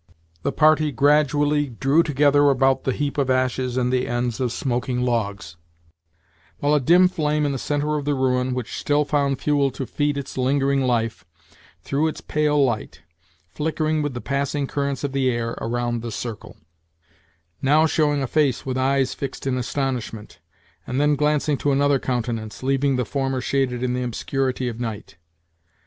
[0.41, 5.03] The party gradually drew together about the heap of ashes and the ends of smoking
[5.03, 5.57] logs;
[6.57, 9.85] while a dim flame in the centre of the ruin, which still found fuel to
[9.85, 11.23] feed its lingering life,
[11.83, 13.01] threw its pale light,
[13.53, 16.57] flickering with the passing currents of the air, around the circle
[17.61, 20.39] now showing a face with eyes fixed in astonishment,
[20.87, 25.17] and then glancing to another countenance, leaving the former shaded in the obscurity of night.